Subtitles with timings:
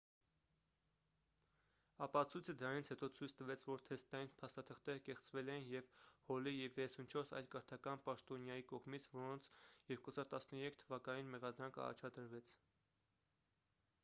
[2.05, 5.91] ապացույցը դրանից հետո ցույց տվեց որ թեստային փաստաթղթերը կեղծվել էին և
[6.29, 9.49] հոլի և 34 այլ կրթական պաշտոնյայի կողմից որոնց
[9.93, 12.55] 2013 թվականին մեղադրանք առաջադրվեց